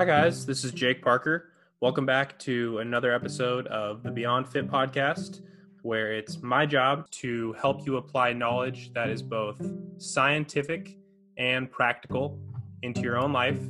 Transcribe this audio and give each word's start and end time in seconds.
Hi, 0.00 0.06
guys. 0.06 0.46
This 0.46 0.64
is 0.64 0.72
Jake 0.72 1.02
Parker. 1.02 1.50
Welcome 1.82 2.06
back 2.06 2.38
to 2.38 2.78
another 2.78 3.12
episode 3.12 3.66
of 3.66 4.02
the 4.02 4.10
Beyond 4.10 4.48
Fit 4.48 4.66
podcast, 4.66 5.42
where 5.82 6.14
it's 6.14 6.40
my 6.40 6.64
job 6.64 7.10
to 7.10 7.52
help 7.60 7.84
you 7.84 7.98
apply 7.98 8.32
knowledge 8.32 8.94
that 8.94 9.10
is 9.10 9.20
both 9.20 9.60
scientific 9.98 10.96
and 11.36 11.70
practical 11.70 12.40
into 12.80 13.02
your 13.02 13.18
own 13.18 13.34
life 13.34 13.60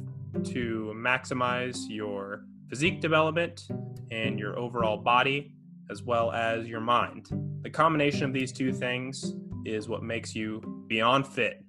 to 0.44 0.92
maximize 0.94 1.76
your 1.88 2.44
physique 2.68 3.00
development 3.00 3.66
and 4.12 4.38
your 4.38 4.56
overall 4.56 4.98
body, 4.98 5.52
as 5.90 6.04
well 6.04 6.30
as 6.30 6.68
your 6.68 6.80
mind. 6.80 7.28
The 7.62 7.70
combination 7.70 8.22
of 8.22 8.32
these 8.32 8.52
two 8.52 8.72
things 8.72 9.34
is 9.64 9.88
what 9.88 10.04
makes 10.04 10.36
you 10.36 10.84
beyond 10.86 11.26
fit. 11.26 11.64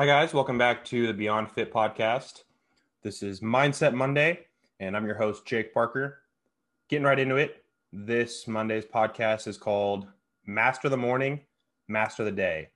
Hi, 0.00 0.06
guys. 0.06 0.32
Welcome 0.32 0.56
back 0.56 0.82
to 0.86 1.06
the 1.06 1.12
Beyond 1.12 1.52
Fit 1.52 1.70
podcast. 1.70 2.44
This 3.02 3.22
is 3.22 3.40
Mindset 3.40 3.92
Monday, 3.92 4.46
and 4.78 4.96
I'm 4.96 5.04
your 5.04 5.14
host, 5.14 5.44
Jake 5.44 5.74
Parker. 5.74 6.22
Getting 6.88 7.04
right 7.04 7.18
into 7.18 7.36
it. 7.36 7.62
This 7.92 8.48
Monday's 8.48 8.86
podcast 8.86 9.46
is 9.46 9.58
called 9.58 10.06
Master 10.46 10.88
the 10.88 10.96
Morning, 10.96 11.38
Master 11.86 12.24
the 12.24 12.32
Day, 12.32 12.70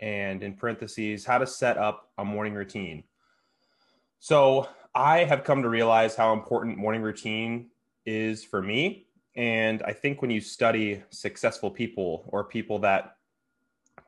and 0.00 0.42
in 0.42 0.52
parentheses, 0.52 1.24
how 1.24 1.38
to 1.38 1.46
set 1.46 1.78
up 1.78 2.10
a 2.18 2.24
morning 2.26 2.52
routine. 2.52 3.02
So, 4.18 4.68
I 4.94 5.24
have 5.24 5.44
come 5.44 5.62
to 5.62 5.70
realize 5.70 6.16
how 6.16 6.34
important 6.34 6.76
morning 6.76 7.00
routine 7.00 7.70
is 8.04 8.44
for 8.44 8.60
me. 8.60 9.06
And 9.36 9.82
I 9.84 9.94
think 9.94 10.20
when 10.20 10.30
you 10.30 10.42
study 10.42 11.02
successful 11.08 11.70
people 11.70 12.24
or 12.28 12.44
people 12.44 12.78
that 12.80 13.16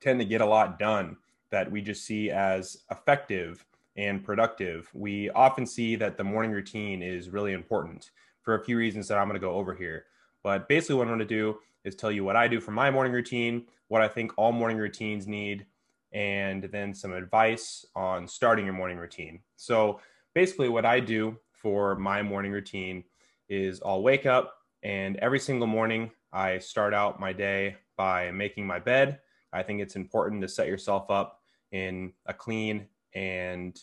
tend 0.03 0.21
to 0.21 0.27
get 0.27 0.43
a 0.43 0.47
lot 0.47 0.79
done, 0.79 1.17
that 1.51 1.71
we 1.71 1.81
just 1.81 2.05
see 2.05 2.31
as 2.31 2.85
effective 2.91 3.65
and 3.97 4.25
productive, 4.25 4.89
we 4.95 5.31
often 5.31 5.67
see 5.67 5.97
that 5.97 6.17
the 6.17 6.25
morning 6.25 6.53
routine 6.53 7.03
is 7.03 7.29
really 7.29 7.53
important 7.53 8.11
for 8.43 8.55
a 8.55 8.65
few 8.65 8.77
reasons 8.77 9.09
that 9.09 9.19
I'm 9.19 9.29
going 9.29 9.41
to 9.41 9.47
go 9.47 9.55
over 9.55 9.75
here. 9.75 10.07
But 10.43 10.69
basically, 10.69 10.97
what 10.97 11.03
I'm 11.03 11.17
going 11.17 11.19
to 11.21 11.25
do 11.25 11.59
is 11.85 11.95
tell 11.95 12.11
you 12.11 12.25
what 12.25 12.37
I 12.37 12.49
do 12.49 12.61
for 12.61 12.71
my 12.71 12.91
morning 12.91 13.13
routine, 13.13 13.67
what 13.89 14.03
I 14.03 14.09
think 14.09 14.33
all 14.37 14.53
morning 14.53 14.79
routines 14.79 15.27
need, 15.27 15.67
and 16.13 16.65
then 16.65 16.95
some 16.95 17.13
advice 17.13 17.85
on 17.95 18.27
starting 18.27 18.65
your 18.65 18.75
morning 18.75 18.99
routine. 18.99 19.41
So, 19.57 20.01
basically, 20.35 20.69
what 20.69 20.87
I 20.87 21.01
do 21.01 21.37
for 21.53 21.95
my 21.97 22.23
morning 22.23 22.53
routine 22.53 23.05
is 23.49 23.83
I'll 23.85 24.03
wake 24.03 24.25
up 24.25 24.55
and 24.83 25.17
every 25.17 25.39
single 25.39 25.67
morning 25.67 26.11
I 26.33 26.59
start 26.59 26.95
out 26.95 27.21
my 27.21 27.33
day 27.33 27.77
by 27.97 28.31
making 28.31 28.67
my 28.67 28.79
bed. 28.79 29.19
I 29.53 29.63
think 29.63 29.81
it's 29.81 29.97
important 29.97 30.41
to 30.43 30.49
set 30.49 30.69
yourself 30.69 31.11
up 31.11 31.40
in 31.73 32.13
a 32.27 32.35
clean 32.35 32.87
and 33.15 33.79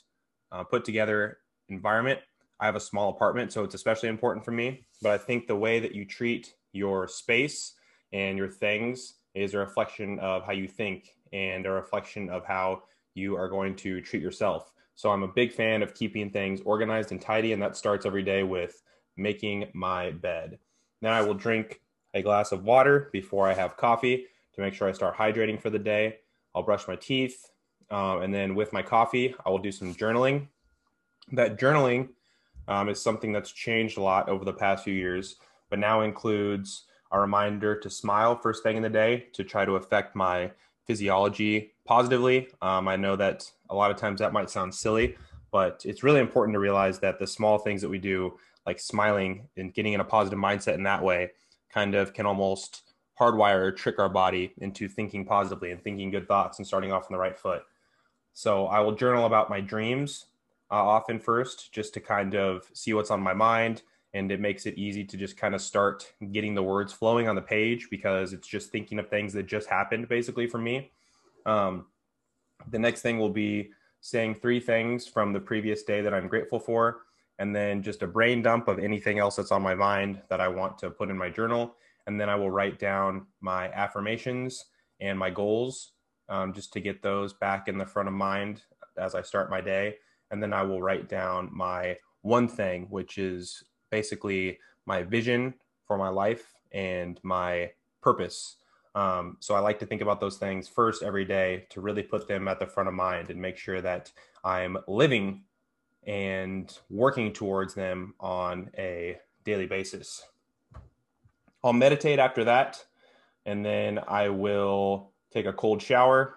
uh, 0.51 0.63
put 0.63 0.85
together 0.85 1.39
environment. 1.69 2.19
I 2.59 2.65
have 2.65 2.75
a 2.75 2.79
small 2.79 3.09
apartment, 3.09 3.53
so 3.53 3.63
it's 3.63 3.75
especially 3.75 4.09
important 4.09 4.43
for 4.43 4.51
me. 4.51 4.85
But 5.01 5.11
I 5.11 5.17
think 5.17 5.47
the 5.47 5.55
way 5.55 5.79
that 5.79 5.93
you 5.93 6.05
treat 6.05 6.53
your 6.71 7.07
space 7.07 7.73
and 8.11 8.37
your 8.37 8.49
things 8.49 9.15
is 9.35 9.53
a 9.53 9.59
reflection 9.59 10.17
of 10.19 10.43
how 10.43 10.53
you 10.53 10.67
think 10.67 11.09
and 11.31 11.65
a 11.65 11.71
reflection 11.71 12.29
of 12.29 12.45
how 12.45 12.83
you 13.13 13.35
are 13.35 13.49
going 13.49 13.75
to 13.75 14.01
treat 14.01 14.21
yourself. 14.21 14.71
So 14.95 15.11
I'm 15.11 15.23
a 15.23 15.27
big 15.27 15.51
fan 15.51 15.83
of 15.83 15.93
keeping 15.93 16.31
things 16.31 16.61
organized 16.65 17.11
and 17.11 17.21
tidy, 17.21 17.53
and 17.53 17.61
that 17.61 17.77
starts 17.77 18.05
every 18.05 18.23
day 18.23 18.41
with 18.41 18.81
making 19.15 19.69
my 19.73 20.11
bed. 20.11 20.57
Then 21.01 21.13
I 21.13 21.21
will 21.21 21.35
drink 21.35 21.81
a 22.13 22.23
glass 22.23 22.51
of 22.51 22.63
water 22.63 23.09
before 23.11 23.47
I 23.47 23.53
have 23.53 23.77
coffee 23.77 24.25
to 24.55 24.61
make 24.61 24.73
sure 24.73 24.87
I 24.87 24.93
start 24.93 25.15
hydrating 25.15 25.61
for 25.61 25.69
the 25.69 25.77
day. 25.77 26.17
I'll 26.55 26.63
brush 26.63 26.87
my 26.87 26.95
teeth, 26.95 27.51
um, 27.89 28.21
and 28.21 28.33
then 28.33 28.55
with 28.55 28.73
my 28.73 28.81
coffee, 28.81 29.33
I 29.45 29.49
will 29.49 29.59
do 29.59 29.71
some 29.71 29.93
journaling. 29.93 30.47
That 31.31 31.59
journaling 31.59 32.09
um, 32.67 32.89
is 32.89 33.01
something 33.01 33.31
that's 33.31 33.51
changed 33.51 33.97
a 33.97 34.01
lot 34.01 34.29
over 34.29 34.45
the 34.45 34.53
past 34.53 34.83
few 34.83 34.93
years, 34.93 35.37
but 35.69 35.79
now 35.79 36.01
includes 36.01 36.85
a 37.11 37.19
reminder 37.19 37.79
to 37.79 37.89
smile 37.89 38.37
first 38.37 38.63
thing 38.63 38.77
in 38.77 38.83
the 38.83 38.89
day 38.89 39.27
to 39.33 39.43
try 39.43 39.65
to 39.65 39.75
affect 39.75 40.15
my 40.15 40.51
physiology 40.85 41.71
positively. 41.85 42.49
Um, 42.61 42.87
I 42.87 42.95
know 42.95 43.15
that 43.15 43.49
a 43.69 43.75
lot 43.75 43.91
of 43.91 43.97
times 43.97 44.19
that 44.19 44.33
might 44.33 44.49
sound 44.49 44.73
silly, 44.73 45.15
but 45.51 45.81
it's 45.85 46.03
really 46.03 46.19
important 46.19 46.55
to 46.55 46.59
realize 46.59 46.99
that 46.99 47.19
the 47.19 47.27
small 47.27 47.57
things 47.57 47.81
that 47.81 47.89
we 47.89 47.97
do, 47.97 48.37
like 48.65 48.79
smiling 48.79 49.47
and 49.55 49.73
getting 49.73 49.93
in 49.93 50.01
a 50.01 50.05
positive 50.05 50.39
mindset 50.39 50.75
in 50.75 50.83
that 50.83 51.03
way, 51.03 51.31
kind 51.69 51.95
of 51.95 52.13
can 52.13 52.25
almost 52.25 52.83
hardwire 53.19 53.59
or 53.59 53.71
trick 53.71 53.99
our 53.99 54.09
body 54.09 54.53
into 54.59 54.87
thinking 54.87 55.25
positively 55.25 55.71
and 55.71 55.83
thinking 55.83 56.11
good 56.11 56.27
thoughts 56.27 56.59
and 56.59 56.67
starting 56.67 56.91
off 56.91 57.03
on 57.03 57.13
the 57.13 57.17
right 57.17 57.37
foot. 57.37 57.63
So 58.37 58.67
I 58.67 58.81
will 58.81 58.91
journal 58.91 59.25
about 59.25 59.49
my 59.49 59.59
dreams 59.59 60.25
uh, 60.69 60.75
often 60.75 61.19
first, 61.19 61.73
just 61.73 61.91
to 61.95 61.99
kind 61.99 62.35
of 62.35 62.69
see 62.71 62.93
what's 62.93 63.09
on 63.09 63.19
my 63.19 63.33
mind. 63.33 63.81
And 64.13 64.31
it 64.31 64.39
makes 64.39 64.67
it 64.67 64.77
easy 64.77 65.03
to 65.05 65.17
just 65.17 65.37
kind 65.37 65.55
of 65.55 65.61
start 65.61 66.13
getting 66.31 66.53
the 66.53 66.61
words 66.61 66.93
flowing 66.93 67.27
on 67.27 67.33
the 67.33 67.41
page 67.41 67.87
because 67.89 68.33
it's 68.33 68.47
just 68.47 68.69
thinking 68.69 68.99
of 68.99 69.09
things 69.09 69.33
that 69.33 69.47
just 69.47 69.67
happened 69.67 70.07
basically 70.07 70.45
for 70.45 70.59
me. 70.59 70.91
Um, 71.47 71.87
the 72.69 72.77
next 72.77 73.01
thing 73.01 73.17
will 73.17 73.31
be 73.31 73.71
saying 74.01 74.35
three 74.35 74.59
things 74.59 75.07
from 75.07 75.33
the 75.33 75.39
previous 75.39 75.81
day 75.81 76.01
that 76.01 76.13
I'm 76.13 76.27
grateful 76.27 76.59
for, 76.59 77.05
and 77.39 77.55
then 77.55 77.81
just 77.81 78.03
a 78.03 78.07
brain 78.07 78.43
dump 78.43 78.67
of 78.67 78.77
anything 78.77 79.17
else 79.17 79.37
that's 79.37 79.51
on 79.51 79.63
my 79.63 79.73
mind 79.73 80.21
that 80.29 80.41
I 80.41 80.47
want 80.47 80.77
to 80.77 80.91
put 80.91 81.09
in 81.09 81.17
my 81.17 81.31
journal. 81.31 81.73
And 82.05 82.21
then 82.21 82.29
I 82.29 82.35
will 82.35 82.51
write 82.51 82.77
down 82.77 83.25
my 83.41 83.71
affirmations 83.71 84.65
and 84.99 85.17
my 85.17 85.31
goals 85.31 85.93
um, 86.29 86.53
just 86.53 86.73
to 86.73 86.79
get 86.79 87.01
those 87.01 87.33
back 87.33 87.67
in 87.67 87.77
the 87.77 87.85
front 87.85 88.07
of 88.07 88.13
mind 88.13 88.63
as 88.97 89.15
I 89.15 89.21
start 89.21 89.49
my 89.49 89.61
day. 89.61 89.95
And 90.31 90.41
then 90.41 90.53
I 90.53 90.63
will 90.63 90.81
write 90.81 91.07
down 91.07 91.49
my 91.51 91.97
one 92.21 92.47
thing, 92.47 92.87
which 92.89 93.17
is 93.17 93.63
basically 93.89 94.59
my 94.85 95.03
vision 95.03 95.53
for 95.85 95.97
my 95.97 96.09
life 96.09 96.53
and 96.71 97.19
my 97.23 97.71
purpose. 98.01 98.57
Um, 98.95 99.37
so 99.39 99.55
I 99.55 99.59
like 99.59 99.79
to 99.79 99.85
think 99.85 100.01
about 100.01 100.19
those 100.19 100.37
things 100.37 100.67
first 100.67 101.03
every 101.03 101.23
day 101.23 101.67
to 101.69 101.81
really 101.81 102.03
put 102.03 102.27
them 102.27 102.47
at 102.47 102.59
the 102.59 102.65
front 102.65 102.89
of 102.89 102.95
mind 102.95 103.29
and 103.29 103.41
make 103.41 103.57
sure 103.57 103.81
that 103.81 104.11
I'm 104.43 104.77
living 104.87 105.43
and 106.05 106.75
working 106.89 107.31
towards 107.31 107.73
them 107.73 108.15
on 108.19 108.71
a 108.77 109.17
daily 109.43 109.65
basis. 109.65 110.25
I'll 111.63 111.73
meditate 111.73 112.17
after 112.17 112.45
that, 112.45 112.83
and 113.45 113.65
then 113.65 113.99
I 114.07 114.29
will 114.29 115.11
take 115.31 115.45
a 115.45 115.53
cold 115.53 115.81
shower. 115.81 116.35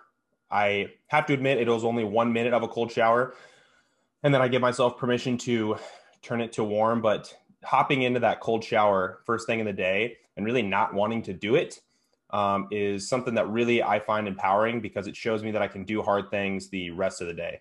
I 0.51 0.93
have 1.09 1.27
to 1.27 1.35
admit, 1.35 1.59
it 1.59 1.69
was 1.69 1.85
only 1.85 2.05
one 2.05 2.33
minute 2.33 2.53
of 2.53 2.63
a 2.63 2.69
cold 2.69 2.91
shower. 2.91 3.35
And 4.23 4.35
then 4.35 4.43
I 4.43 4.49
give 4.49 4.61
myself 4.61 4.99
permission 4.99 5.39
to 5.39 5.77
turn 6.23 6.41
it 6.41 6.53
to 6.55 6.65
warm. 6.65 7.01
But 7.01 7.35
hopping 7.65 8.03
into 8.03 8.21
that 8.21 8.41
cold 8.41 8.65
shower 8.65 9.21
first 9.25 9.47
thing 9.47 9.61
in 9.61 9.67
the 9.67 9.73
day 9.73 10.17
and 10.37 10.45
really 10.45 10.63
not 10.63 10.95
wanting 10.95 11.23
to 11.23 11.33
do 11.33 11.55
it 11.55 11.81
um, 12.31 12.69
is 12.71 13.09
something 13.09 13.35
that 13.35 13.49
really 13.49 13.83
I 13.83 14.01
find 14.01 14.27
empowering 14.27 14.81
because 14.81 15.07
it 15.07 15.17
shows 15.17 15.43
me 15.43 15.51
that 15.53 15.63
I 15.63 15.69
can 15.69 15.85
do 15.85 16.03
hard 16.03 16.31
things 16.31 16.69
the 16.69 16.91
rest 16.91 17.21
of 17.21 17.27
the 17.27 17.35
day. 17.35 17.61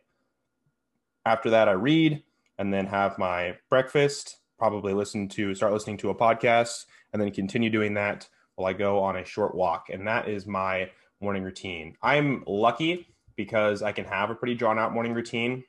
After 1.26 1.50
that, 1.52 1.68
I 1.68 1.74
read 1.74 2.24
and 2.58 2.74
then 2.74 2.86
have 2.88 3.18
my 3.18 3.58
breakfast, 3.70 4.38
probably 4.58 4.94
listen 4.94 5.28
to, 5.30 5.56
start 5.56 5.74
listening 5.74 5.98
to 5.98 6.10
a 6.10 6.16
podcast, 6.16 6.86
and 7.12 7.22
then 7.22 7.32
continue 7.32 7.70
doing 7.70 7.94
that 7.96 8.28
while 8.56 8.70
I 8.70 8.74
go 8.74 9.00
on 9.00 9.16
a 9.16 9.26
short 9.26 9.56
walk. 9.56 9.90
And 9.90 10.08
that 10.08 10.28
is 10.28 10.46
my 10.46 10.90
morning 11.22 11.44
routine. 11.44 11.96
I'm 12.02 12.44
lucky 12.48 13.08
because 13.36 13.82
I 13.82 13.92
can 13.92 14.06
have 14.06 14.30
a 14.30 14.36
pretty 14.36 14.56
drawn 14.56 14.80
out 14.80 14.94
morning 14.94 15.14
routine. 15.14 15.64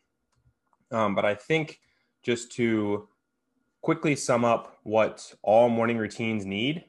Um, 0.91 1.15
but 1.15 1.25
I 1.25 1.35
think 1.35 1.81
just 2.23 2.53
to 2.53 3.09
quickly 3.81 4.17
sum 4.17 4.45
up 4.45 4.79
what 4.83 5.33
all 5.43 5.69
morning 5.69 5.99
routines 5.99 6.45
need. 6.45 6.85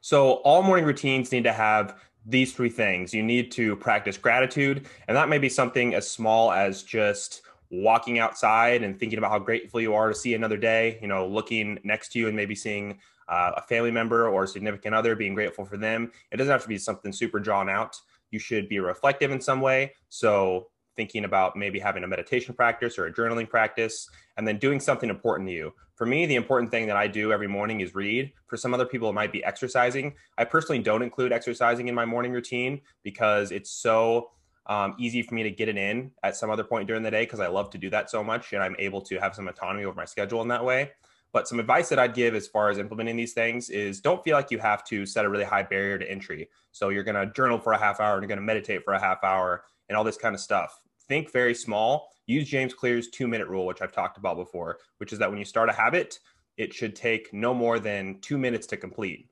So, 0.00 0.34
all 0.44 0.62
morning 0.62 0.84
routines 0.84 1.32
need 1.32 1.44
to 1.44 1.52
have 1.52 2.00
these 2.24 2.52
three 2.52 2.68
things. 2.68 3.14
You 3.14 3.22
need 3.22 3.50
to 3.52 3.76
practice 3.76 4.16
gratitude, 4.16 4.86
and 5.08 5.16
that 5.16 5.28
may 5.28 5.38
be 5.38 5.48
something 5.48 5.94
as 5.94 6.08
small 6.08 6.52
as 6.52 6.82
just 6.82 7.42
walking 7.70 8.18
outside 8.18 8.82
and 8.82 8.98
thinking 8.98 9.18
about 9.18 9.30
how 9.30 9.38
grateful 9.38 9.80
you 9.80 9.94
are 9.94 10.08
to 10.08 10.14
see 10.14 10.34
another 10.34 10.56
day, 10.56 10.98
you 11.02 11.08
know, 11.08 11.26
looking 11.26 11.78
next 11.82 12.12
to 12.12 12.18
you 12.18 12.28
and 12.28 12.36
maybe 12.36 12.54
seeing 12.54 12.98
uh, 13.28 13.52
a 13.56 13.62
family 13.62 13.90
member 13.90 14.28
or 14.28 14.44
a 14.44 14.48
significant 14.48 14.94
other, 14.94 15.16
being 15.16 15.34
grateful 15.34 15.64
for 15.64 15.76
them. 15.76 16.12
It 16.30 16.36
doesn't 16.36 16.50
have 16.50 16.62
to 16.62 16.68
be 16.68 16.78
something 16.78 17.12
super 17.12 17.40
drawn 17.40 17.68
out. 17.68 17.96
You 18.30 18.38
should 18.38 18.68
be 18.68 18.80
reflective 18.80 19.30
in 19.30 19.40
some 19.40 19.60
way. 19.60 19.92
So, 20.08 20.68
thinking 20.96 21.26
about 21.26 21.56
maybe 21.56 21.78
having 21.78 22.04
a 22.04 22.08
meditation 22.08 22.54
practice 22.54 22.98
or 22.98 23.06
a 23.06 23.12
journaling 23.12 23.48
practice, 23.48 24.08
and 24.36 24.48
then 24.48 24.58
doing 24.58 24.80
something 24.80 25.10
important 25.10 25.48
to 25.48 25.54
you. 25.54 25.72
For 25.94 26.06
me, 26.06 26.26
the 26.26 26.36
important 26.36 26.70
thing 26.70 26.86
that 26.86 26.96
I 26.96 27.06
do 27.06 27.32
every 27.32 27.48
morning 27.48 27.80
is 27.80 27.94
read. 27.94 28.32
For 28.46 28.56
some 28.56 28.74
other 28.74 28.86
people, 28.86 29.08
it 29.08 29.14
might 29.14 29.32
be 29.32 29.44
exercising. 29.44 30.14
I 30.38 30.44
personally 30.44 30.82
don't 30.82 31.02
include 31.02 31.32
exercising 31.32 31.88
in 31.88 31.94
my 31.94 32.04
morning 32.04 32.32
routine 32.32 32.80
because 33.02 33.50
it's 33.50 33.70
so 33.70 34.30
um, 34.66 34.94
easy 34.98 35.22
for 35.22 35.34
me 35.34 35.42
to 35.42 35.50
get 35.50 35.68
it 35.68 35.76
in 35.76 36.10
at 36.22 36.36
some 36.36 36.50
other 36.50 36.64
point 36.64 36.86
during 36.86 37.02
the 37.02 37.10
day 37.10 37.22
because 37.22 37.40
I 37.40 37.46
love 37.46 37.70
to 37.70 37.78
do 37.78 37.88
that 37.90 38.10
so 38.10 38.22
much 38.22 38.52
and 38.52 38.62
I'm 38.62 38.76
able 38.78 39.00
to 39.02 39.18
have 39.18 39.34
some 39.34 39.48
autonomy 39.48 39.84
over 39.84 39.94
my 39.94 40.04
schedule 40.04 40.42
in 40.42 40.48
that 40.48 40.64
way. 40.64 40.90
But 41.36 41.46
some 41.46 41.60
advice 41.60 41.90
that 41.90 41.98
I'd 41.98 42.14
give 42.14 42.34
as 42.34 42.46
far 42.46 42.70
as 42.70 42.78
implementing 42.78 43.14
these 43.14 43.34
things 43.34 43.68
is 43.68 44.00
don't 44.00 44.24
feel 44.24 44.34
like 44.34 44.50
you 44.50 44.56
have 44.56 44.82
to 44.84 45.04
set 45.04 45.26
a 45.26 45.28
really 45.28 45.44
high 45.44 45.64
barrier 45.64 45.98
to 45.98 46.10
entry. 46.10 46.48
So 46.72 46.88
you're 46.88 47.04
going 47.04 47.14
to 47.14 47.30
journal 47.34 47.58
for 47.58 47.74
a 47.74 47.78
half 47.78 48.00
hour 48.00 48.14
and 48.14 48.22
you're 48.22 48.28
going 48.28 48.38
to 48.38 48.42
meditate 48.42 48.82
for 48.82 48.94
a 48.94 48.98
half 48.98 49.22
hour 49.22 49.64
and 49.90 49.98
all 49.98 50.02
this 50.02 50.16
kind 50.16 50.34
of 50.34 50.40
stuff. 50.40 50.80
Think 51.08 51.30
very 51.30 51.54
small. 51.54 52.08
Use 52.24 52.48
James 52.48 52.72
Clear's 52.72 53.08
two 53.08 53.28
minute 53.28 53.48
rule, 53.48 53.66
which 53.66 53.82
I've 53.82 53.92
talked 53.92 54.16
about 54.16 54.38
before, 54.38 54.78
which 54.96 55.12
is 55.12 55.18
that 55.18 55.28
when 55.28 55.38
you 55.38 55.44
start 55.44 55.68
a 55.68 55.74
habit, 55.74 56.20
it 56.56 56.72
should 56.72 56.96
take 56.96 57.30
no 57.34 57.52
more 57.52 57.78
than 57.78 58.18
two 58.22 58.38
minutes 58.38 58.66
to 58.68 58.78
complete. 58.78 59.28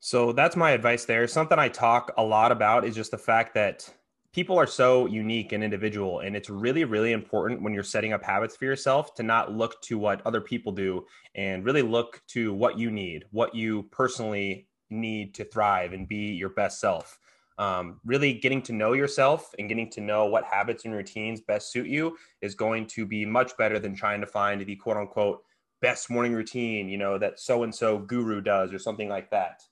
So 0.00 0.32
that's 0.32 0.54
my 0.54 0.72
advice 0.72 1.06
there. 1.06 1.26
Something 1.26 1.58
I 1.58 1.70
talk 1.70 2.12
a 2.18 2.22
lot 2.22 2.52
about 2.52 2.84
is 2.84 2.94
just 2.94 3.10
the 3.10 3.16
fact 3.16 3.54
that 3.54 3.90
people 4.32 4.58
are 4.58 4.66
so 4.66 5.06
unique 5.06 5.52
and 5.52 5.64
individual 5.64 6.20
and 6.20 6.36
it's 6.36 6.48
really 6.48 6.84
really 6.84 7.12
important 7.12 7.62
when 7.62 7.74
you're 7.74 7.82
setting 7.82 8.12
up 8.12 8.22
habits 8.22 8.56
for 8.56 8.64
yourself 8.64 9.14
to 9.14 9.22
not 9.22 9.52
look 9.52 9.80
to 9.82 9.98
what 9.98 10.24
other 10.24 10.40
people 10.40 10.72
do 10.72 11.04
and 11.34 11.64
really 11.64 11.82
look 11.82 12.22
to 12.28 12.52
what 12.54 12.78
you 12.78 12.90
need 12.90 13.24
what 13.30 13.54
you 13.54 13.82
personally 13.90 14.68
need 14.90 15.34
to 15.34 15.44
thrive 15.44 15.92
and 15.92 16.08
be 16.08 16.32
your 16.32 16.50
best 16.50 16.80
self. 16.80 17.18
Um, 17.58 18.00
really 18.04 18.32
getting 18.32 18.62
to 18.62 18.72
know 18.72 18.94
yourself 18.94 19.54
and 19.58 19.68
getting 19.68 19.90
to 19.90 20.00
know 20.00 20.26
what 20.26 20.44
habits 20.44 20.86
and 20.86 20.94
routines 20.94 21.42
best 21.42 21.70
suit 21.70 21.86
you 21.86 22.16
is 22.40 22.54
going 22.54 22.86
to 22.88 23.04
be 23.04 23.26
much 23.26 23.54
better 23.58 23.78
than 23.78 23.94
trying 23.94 24.22
to 24.22 24.26
find 24.26 24.64
the 24.64 24.76
quote 24.76 24.96
unquote 24.96 25.42
best 25.82 26.10
morning 26.10 26.32
routine 26.32 26.88
you 26.88 26.98
know 26.98 27.18
that 27.18 27.38
so 27.38 27.62
and 27.62 27.74
so 27.74 27.98
guru 27.98 28.40
does 28.40 28.72
or 28.72 28.78
something 28.78 29.08
like 29.08 29.30
that. 29.30 29.62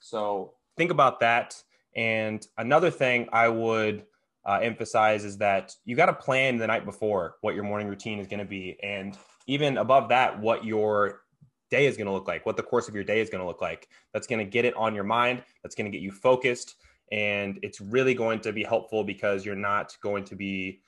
So 0.00 0.54
think 0.76 0.92
about 0.92 1.18
that 1.20 1.60
and 1.96 2.46
another 2.58 2.90
thing 2.90 3.28
I 3.32 3.48
would 3.48 4.04
uh, 4.44 4.60
emphasize 4.62 5.24
is 5.24 5.38
that 5.38 5.74
you 5.84 5.96
got 5.96 6.06
to 6.06 6.12
plan 6.12 6.58
the 6.58 6.66
night 6.66 6.84
before 6.84 7.36
what 7.40 7.54
your 7.54 7.64
morning 7.64 7.88
routine 7.88 8.20
is 8.20 8.28
going 8.28 8.38
to 8.38 8.44
be. 8.44 8.78
And 8.82 9.16
even 9.46 9.78
above 9.78 10.10
that, 10.10 10.38
what 10.38 10.64
your 10.64 11.22
day 11.70 11.86
is 11.86 11.96
going 11.96 12.06
to 12.06 12.12
look 12.12 12.28
like, 12.28 12.46
what 12.46 12.56
the 12.56 12.62
course 12.62 12.86
of 12.86 12.94
your 12.94 13.02
day 13.02 13.20
is 13.20 13.30
going 13.30 13.40
to 13.40 13.46
look 13.46 13.62
like. 13.62 13.88
That's 14.12 14.26
going 14.26 14.38
to 14.38 14.44
get 14.44 14.64
it 14.64 14.76
on 14.76 14.94
your 14.94 15.04
mind. 15.04 15.42
That's 15.62 15.74
going 15.74 15.90
to 15.90 15.90
get 15.90 16.02
you 16.02 16.12
focused. 16.12 16.76
And 17.10 17.58
it's 17.62 17.80
really 17.80 18.14
going 18.14 18.40
to 18.40 18.52
be 18.52 18.62
helpful 18.62 19.02
because 19.02 19.44
you're 19.44 19.56
not 19.56 19.96
going 20.02 20.24
to 20.24 20.36
be 20.36 20.80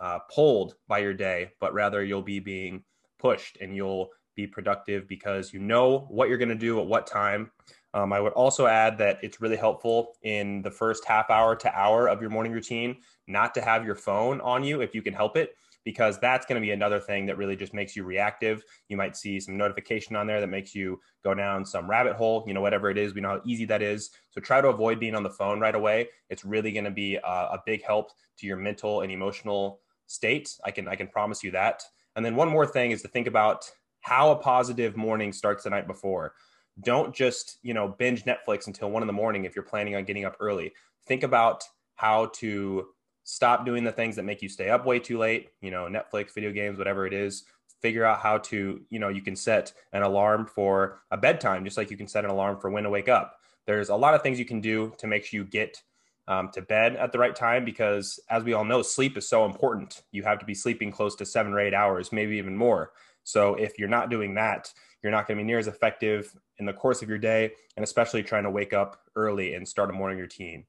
uh, 0.00 0.20
pulled 0.34 0.76
by 0.88 0.98
your 0.98 1.14
day, 1.14 1.50
but 1.60 1.74
rather 1.74 2.02
you'll 2.04 2.22
be 2.22 2.38
being 2.38 2.82
pushed 3.18 3.58
and 3.60 3.74
you'll 3.74 4.10
be 4.34 4.46
productive 4.46 5.06
because 5.08 5.52
you 5.52 5.60
know 5.60 6.06
what 6.10 6.28
you're 6.28 6.38
going 6.38 6.48
to 6.48 6.54
do 6.54 6.80
at 6.80 6.86
what 6.86 7.06
time. 7.06 7.50
Um, 7.94 8.12
I 8.12 8.20
would 8.20 8.32
also 8.32 8.66
add 8.66 8.96
that 8.98 9.18
it's 9.22 9.40
really 9.40 9.56
helpful 9.56 10.14
in 10.22 10.62
the 10.62 10.70
first 10.70 11.04
half 11.04 11.28
hour 11.30 11.54
to 11.56 11.78
hour 11.78 12.08
of 12.08 12.20
your 12.20 12.30
morning 12.30 12.52
routine 12.52 12.96
not 13.26 13.54
to 13.54 13.60
have 13.60 13.84
your 13.84 13.94
phone 13.94 14.40
on 14.40 14.64
you 14.64 14.80
if 14.80 14.94
you 14.94 15.02
can 15.02 15.12
help 15.12 15.36
it, 15.36 15.54
because 15.84 16.18
that's 16.18 16.46
going 16.46 16.60
to 16.60 16.64
be 16.64 16.70
another 16.70 17.00
thing 17.00 17.26
that 17.26 17.36
really 17.36 17.56
just 17.56 17.74
makes 17.74 17.94
you 17.94 18.04
reactive. 18.04 18.64
You 18.88 18.96
might 18.96 19.16
see 19.16 19.38
some 19.40 19.56
notification 19.56 20.16
on 20.16 20.26
there 20.26 20.40
that 20.40 20.46
makes 20.46 20.74
you 20.74 21.00
go 21.22 21.34
down 21.34 21.64
some 21.64 21.88
rabbit 21.88 22.14
hole, 22.14 22.44
you 22.46 22.54
know, 22.54 22.60
whatever 22.60 22.90
it 22.90 22.98
is. 22.98 23.14
We 23.14 23.20
know 23.20 23.30
how 23.30 23.40
easy 23.44 23.64
that 23.66 23.82
is. 23.82 24.10
So 24.30 24.40
try 24.40 24.60
to 24.60 24.68
avoid 24.68 25.00
being 25.00 25.14
on 25.14 25.22
the 25.22 25.30
phone 25.30 25.60
right 25.60 25.74
away. 25.74 26.08
It's 26.30 26.44
really 26.44 26.72
going 26.72 26.84
to 26.84 26.90
be 26.90 27.16
a, 27.16 27.28
a 27.28 27.62
big 27.66 27.84
help 27.84 28.10
to 28.38 28.46
your 28.46 28.56
mental 28.56 29.02
and 29.02 29.12
emotional 29.12 29.80
state. 30.06 30.56
I 30.64 30.70
can 30.70 30.88
I 30.88 30.96
can 30.96 31.08
promise 31.08 31.42
you 31.42 31.50
that. 31.52 31.82
And 32.16 32.24
then 32.24 32.36
one 32.36 32.48
more 32.48 32.66
thing 32.66 32.90
is 32.90 33.02
to 33.02 33.08
think 33.08 33.26
about 33.26 33.70
how 34.02 34.32
a 34.32 34.36
positive 34.36 34.96
morning 34.96 35.32
starts 35.32 35.64
the 35.64 35.70
night 35.70 35.86
before. 35.86 36.34
Don't 36.82 37.14
just 37.14 37.58
you 37.62 37.72
know 37.72 37.88
binge 37.88 38.24
netflix 38.24 38.66
until 38.66 38.90
one 38.90 39.02
in 39.02 39.06
the 39.06 39.12
morning 39.12 39.44
if 39.44 39.56
you're 39.56 39.62
planning 39.64 39.96
on 39.96 40.04
getting 40.04 40.24
up 40.24 40.36
early. 40.40 40.72
Think 41.06 41.22
about 41.22 41.64
how 41.94 42.26
to 42.34 42.88
stop 43.24 43.64
doing 43.64 43.84
the 43.84 43.92
things 43.92 44.16
that 44.16 44.24
make 44.24 44.42
you 44.42 44.48
stay 44.48 44.68
up 44.68 44.84
way 44.84 44.98
too 44.98 45.16
late 45.16 45.50
you 45.60 45.70
know 45.70 45.84
netflix 45.84 46.34
video 46.34 46.50
games 46.50 46.78
whatever 46.78 47.06
it 47.06 47.14
is. 47.14 47.44
Figure 47.80 48.04
out 48.04 48.20
how 48.20 48.38
to 48.38 48.80
you 48.90 48.98
know 48.98 49.08
you 49.08 49.22
can 49.22 49.36
set 49.36 49.72
an 49.92 50.02
alarm 50.02 50.46
for 50.46 51.00
a 51.10 51.16
bedtime 51.16 51.64
just 51.64 51.76
like 51.76 51.90
you 51.90 51.96
can 51.96 52.08
set 52.08 52.24
an 52.24 52.30
alarm 52.30 52.58
for 52.58 52.70
when 52.70 52.84
to 52.84 52.90
wake 52.90 53.08
up. 53.08 53.38
There's 53.66 53.88
a 53.88 53.96
lot 53.96 54.14
of 54.14 54.22
things 54.22 54.38
you 54.38 54.44
can 54.44 54.60
do 54.60 54.92
to 54.98 55.06
make 55.06 55.24
sure 55.24 55.38
you 55.38 55.44
get 55.44 55.80
um, 56.26 56.50
to 56.54 56.62
bed 56.62 56.96
at 56.96 57.12
the 57.12 57.18
right 57.18 57.34
time 57.34 57.64
because 57.64 58.18
as 58.30 58.44
we 58.44 58.52
all 58.52 58.64
know 58.64 58.82
sleep 58.82 59.16
is 59.16 59.28
so 59.28 59.44
important. 59.44 60.02
You 60.10 60.22
have 60.22 60.38
to 60.38 60.46
be 60.46 60.54
sleeping 60.54 60.90
close 60.90 61.14
to 61.16 61.26
seven 61.26 61.52
or 61.52 61.60
eight 61.60 61.74
hours 61.74 62.12
maybe 62.12 62.38
even 62.38 62.56
more 62.56 62.92
so 63.24 63.54
if 63.54 63.78
you're 63.78 63.88
not 63.88 64.10
doing 64.10 64.34
that 64.34 64.72
you're 65.02 65.12
not 65.12 65.26
going 65.26 65.36
to 65.36 65.42
be 65.42 65.46
near 65.46 65.58
as 65.58 65.66
effective 65.66 66.32
in 66.58 66.66
the 66.66 66.72
course 66.72 67.02
of 67.02 67.08
your 67.08 67.18
day, 67.18 67.50
and 67.76 67.82
especially 67.82 68.22
trying 68.22 68.44
to 68.44 68.50
wake 68.50 68.72
up 68.72 69.00
early 69.16 69.54
and 69.54 69.66
start 69.66 69.90
a 69.90 69.92
morning 69.92 70.18
routine. 70.18 70.64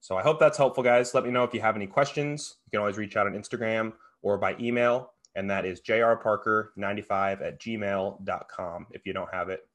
So 0.00 0.16
I 0.16 0.22
hope 0.22 0.38
that's 0.38 0.58
helpful, 0.58 0.84
guys. 0.84 1.14
Let 1.14 1.24
me 1.24 1.30
know 1.30 1.44
if 1.44 1.54
you 1.54 1.60
have 1.60 1.76
any 1.76 1.86
questions. 1.86 2.56
You 2.66 2.70
can 2.70 2.80
always 2.80 2.98
reach 2.98 3.16
out 3.16 3.26
on 3.26 3.32
Instagram 3.32 3.92
or 4.22 4.38
by 4.38 4.56
email, 4.60 5.12
and 5.34 5.50
that 5.50 5.64
is 5.64 5.80
jrparker95 5.80 7.42
at 7.42 7.60
gmail.com 7.60 8.86
if 8.90 9.06
you 9.06 9.12
don't 9.12 9.32
have 9.32 9.48
it. 9.48 9.66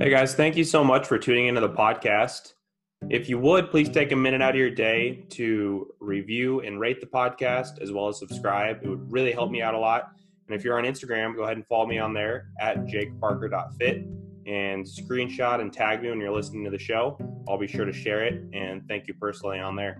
Hey 0.00 0.10
guys, 0.10 0.34
thank 0.34 0.56
you 0.56 0.62
so 0.62 0.84
much 0.84 1.06
for 1.06 1.18
tuning 1.18 1.46
into 1.46 1.60
the 1.60 1.68
podcast. 1.68 2.54
If 3.10 3.26
you 3.26 3.38
would, 3.38 3.70
please 3.70 3.88
take 3.88 4.12
a 4.12 4.16
minute 4.16 4.42
out 4.42 4.50
of 4.50 4.56
your 4.56 4.70
day 4.70 5.24
to 5.30 5.94
review 5.98 6.60
and 6.60 6.78
rate 6.78 7.00
the 7.00 7.06
podcast 7.06 7.80
as 7.80 7.90
well 7.90 8.08
as 8.08 8.18
subscribe. 8.18 8.80
It 8.82 8.88
would 8.88 9.10
really 9.10 9.32
help 9.32 9.50
me 9.50 9.62
out 9.62 9.72
a 9.72 9.78
lot. 9.78 10.12
And 10.46 10.54
if 10.54 10.62
you're 10.62 10.78
on 10.78 10.84
Instagram, 10.84 11.34
go 11.34 11.44
ahead 11.44 11.56
and 11.56 11.66
follow 11.66 11.86
me 11.86 11.98
on 11.98 12.12
there 12.12 12.48
at 12.60 12.84
jakeparker.fit 12.84 14.04
and 14.46 14.84
screenshot 14.84 15.60
and 15.60 15.72
tag 15.72 16.02
me 16.02 16.10
when 16.10 16.20
you're 16.20 16.34
listening 16.34 16.64
to 16.64 16.70
the 16.70 16.78
show. 16.78 17.18
I'll 17.48 17.56
be 17.56 17.66
sure 17.66 17.86
to 17.86 17.94
share 17.94 18.26
it 18.26 18.44
and 18.52 18.86
thank 18.88 19.08
you 19.08 19.14
personally 19.14 19.58
on 19.58 19.74
there. 19.74 19.98